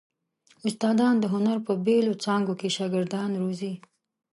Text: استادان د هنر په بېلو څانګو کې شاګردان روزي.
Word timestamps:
استادان 0.67 1.15
د 1.19 1.25
هنر 1.33 1.57
په 1.67 1.73
بېلو 1.85 2.13
څانګو 2.25 2.53
کې 2.59 2.69
شاګردان 2.77 3.29
روزي. 3.41 3.73